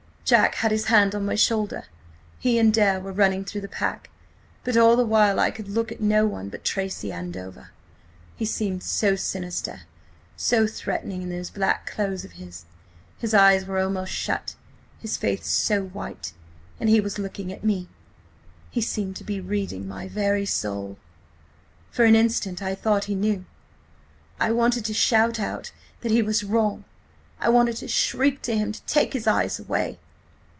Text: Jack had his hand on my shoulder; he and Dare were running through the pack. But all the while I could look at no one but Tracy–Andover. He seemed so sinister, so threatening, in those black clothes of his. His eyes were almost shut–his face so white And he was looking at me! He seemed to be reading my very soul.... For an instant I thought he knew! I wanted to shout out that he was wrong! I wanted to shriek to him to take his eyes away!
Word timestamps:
Jack 0.23 0.55
had 0.55 0.71
his 0.71 0.85
hand 0.85 1.13
on 1.13 1.25
my 1.25 1.35
shoulder; 1.35 1.83
he 2.39 2.57
and 2.57 2.73
Dare 2.73 3.01
were 3.01 3.11
running 3.11 3.43
through 3.43 3.59
the 3.59 3.67
pack. 3.67 4.09
But 4.63 4.77
all 4.77 4.95
the 4.95 5.05
while 5.05 5.41
I 5.41 5.51
could 5.51 5.67
look 5.67 5.91
at 5.91 5.99
no 5.99 6.25
one 6.25 6.47
but 6.47 6.63
Tracy–Andover. 6.63 7.71
He 8.37 8.45
seemed 8.45 8.81
so 8.81 9.17
sinister, 9.17 9.81
so 10.37 10.67
threatening, 10.67 11.21
in 11.23 11.29
those 11.29 11.49
black 11.49 11.85
clothes 11.85 12.23
of 12.23 12.33
his. 12.33 12.63
His 13.17 13.33
eyes 13.33 13.65
were 13.65 13.77
almost 13.79 14.13
shut–his 14.13 15.17
face 15.17 15.47
so 15.47 15.83
white 15.83 16.31
And 16.79 16.87
he 16.89 17.01
was 17.01 17.19
looking 17.19 17.51
at 17.51 17.65
me! 17.65 17.89
He 18.69 18.79
seemed 18.79 19.17
to 19.17 19.25
be 19.25 19.41
reading 19.41 19.85
my 19.85 20.07
very 20.07 20.45
soul.... 20.45 20.97
For 21.89 22.05
an 22.05 22.15
instant 22.15 22.61
I 22.61 22.73
thought 22.73 23.05
he 23.05 23.15
knew! 23.15 23.43
I 24.39 24.53
wanted 24.53 24.85
to 24.85 24.93
shout 24.93 25.41
out 25.41 25.73
that 25.99 26.11
he 26.11 26.21
was 26.21 26.41
wrong! 26.41 26.85
I 27.41 27.49
wanted 27.49 27.75
to 27.77 27.89
shriek 27.89 28.41
to 28.43 28.55
him 28.55 28.71
to 28.71 28.81
take 28.85 29.11
his 29.11 29.27
eyes 29.27 29.59
away! 29.59 29.99